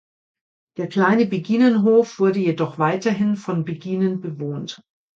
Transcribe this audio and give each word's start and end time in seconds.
Der 0.77 0.87
kleine 0.89 1.27
Beginenhof 1.27 2.17
wurde 2.17 2.39
jedoch 2.39 2.79
weiterhin 2.79 3.35
von 3.35 3.65
Beginen 3.65 4.19
bewohnt. 4.19 4.81